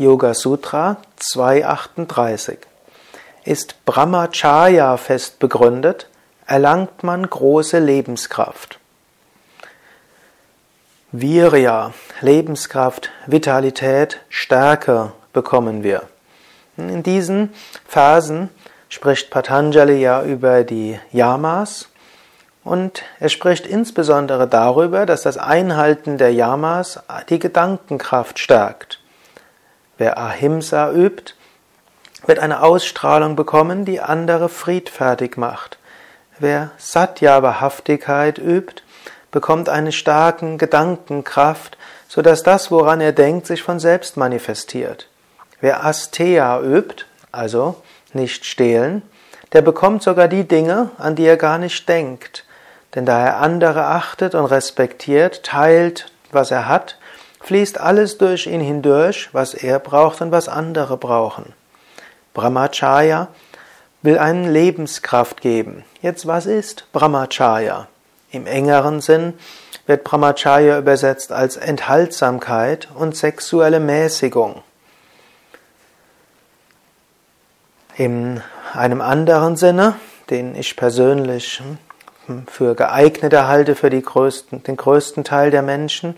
Yoga 0.00 0.32
Sutra 0.32 0.98
238. 1.16 2.58
Ist 3.42 3.84
Brahmacharya 3.84 4.96
fest 4.96 5.40
begründet, 5.40 6.06
erlangt 6.46 7.02
man 7.02 7.28
große 7.28 7.80
Lebenskraft. 7.80 8.78
Virya, 11.10 11.94
Lebenskraft, 12.20 13.10
Vitalität, 13.26 14.20
Stärke 14.28 15.10
bekommen 15.32 15.82
wir. 15.82 16.04
In 16.76 17.02
diesen 17.02 17.52
Phasen 17.84 18.50
spricht 18.88 19.30
Patanjali 19.30 20.00
ja 20.00 20.22
über 20.22 20.62
die 20.62 21.00
Yamas 21.10 21.88
und 22.62 23.02
er 23.18 23.30
spricht 23.30 23.66
insbesondere 23.66 24.46
darüber, 24.46 25.06
dass 25.06 25.22
das 25.22 25.38
Einhalten 25.38 26.18
der 26.18 26.32
Yamas 26.32 27.00
die 27.30 27.40
Gedankenkraft 27.40 28.38
stärkt. 28.38 29.00
Wer 29.98 30.16
Ahimsa 30.16 30.92
übt, 30.92 31.34
wird 32.26 32.38
eine 32.38 32.62
Ausstrahlung 32.62 33.36
bekommen, 33.36 33.84
die 33.84 34.00
andere 34.00 34.48
friedfertig 34.48 35.36
macht. 35.36 35.78
Wer 36.38 36.70
Satya 36.78 37.42
Wahrhaftigkeit 37.42 38.38
übt, 38.38 38.82
bekommt 39.32 39.68
eine 39.68 39.90
starke 39.90 40.56
Gedankenkraft, 40.56 41.76
so 42.06 42.22
dass 42.22 42.44
das, 42.44 42.70
woran 42.70 43.00
er 43.00 43.12
denkt, 43.12 43.46
sich 43.46 43.62
von 43.62 43.80
selbst 43.80 44.16
manifestiert. 44.16 45.08
Wer 45.60 45.84
Asteya 45.84 46.60
übt, 46.60 47.04
also 47.32 47.82
nicht 48.12 48.46
stehlen, 48.46 49.02
der 49.52 49.62
bekommt 49.62 50.02
sogar 50.02 50.28
die 50.28 50.46
Dinge, 50.46 50.90
an 50.98 51.16
die 51.16 51.24
er 51.24 51.36
gar 51.36 51.58
nicht 51.58 51.88
denkt. 51.88 52.44
Denn 52.94 53.04
da 53.04 53.18
er 53.20 53.36
andere 53.38 53.84
achtet 53.86 54.34
und 54.34 54.46
respektiert, 54.46 55.42
teilt, 55.42 56.10
was 56.30 56.50
er 56.50 56.68
hat, 56.68 56.98
fließt 57.48 57.80
alles 57.80 58.18
durch 58.18 58.46
ihn 58.46 58.60
hindurch, 58.60 59.30
was 59.32 59.54
er 59.54 59.78
braucht 59.78 60.20
und 60.20 60.30
was 60.30 60.48
andere 60.48 60.98
brauchen. 60.98 61.54
Brahmacharya 62.34 63.28
will 64.02 64.18
einen 64.18 64.52
Lebenskraft 64.52 65.40
geben. 65.40 65.82
Jetzt, 66.02 66.26
was 66.26 66.44
ist 66.44 66.84
Brahmacharya? 66.92 67.88
Im 68.30 68.46
engeren 68.46 69.00
Sinn 69.00 69.32
wird 69.86 70.04
Brahmacharya 70.04 70.78
übersetzt 70.78 71.32
als 71.32 71.56
Enthaltsamkeit 71.56 72.88
und 72.94 73.16
sexuelle 73.16 73.80
Mäßigung. 73.80 74.62
In 77.96 78.42
einem 78.74 79.00
anderen 79.00 79.56
Sinne, 79.56 79.94
den 80.28 80.54
ich 80.54 80.76
persönlich 80.76 81.62
für 82.46 82.74
geeigneter 82.74 83.48
halte 83.48 83.74
für 83.74 83.88
größten, 83.88 84.64
den 84.64 84.76
größten 84.76 85.24
Teil 85.24 85.50
der 85.50 85.62
Menschen. 85.62 86.14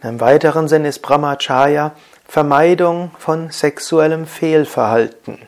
In 0.00 0.10
einem 0.10 0.20
weiteren 0.20 0.68
Sinn 0.68 0.84
ist 0.84 1.02
Brahmacharya 1.02 1.90
Vermeidung 2.24 3.10
von 3.18 3.50
sexuellem 3.50 4.28
Fehlverhalten. 4.28 5.40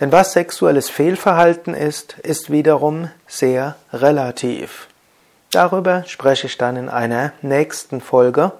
Denn 0.00 0.10
was 0.12 0.32
sexuelles 0.32 0.88
Fehlverhalten 0.88 1.74
ist, 1.74 2.16
ist 2.20 2.50
wiederum 2.50 3.10
sehr 3.26 3.76
relativ. 3.92 4.88
Darüber 5.50 6.04
spreche 6.06 6.46
ich 6.46 6.56
dann 6.56 6.76
in 6.76 6.88
einer 6.88 7.32
nächsten 7.42 8.00
Folge. 8.00 8.52